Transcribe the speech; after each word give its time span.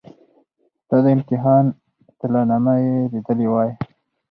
ستا 0.83 0.97
د 1.03 1.05
امتحان 1.15 1.65
اطلاع 2.09 2.43
نامه 2.51 2.73
یې 2.83 2.93
لیدلې 3.13 3.47
وای. 3.49 3.69